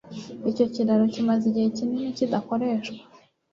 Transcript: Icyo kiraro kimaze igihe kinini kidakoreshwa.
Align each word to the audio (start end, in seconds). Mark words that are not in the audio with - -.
Icyo 0.49 0.65
kiraro 0.73 1.03
kimaze 1.13 1.43
igihe 1.51 1.67
kinini 1.75 2.15
kidakoreshwa. 2.17 3.01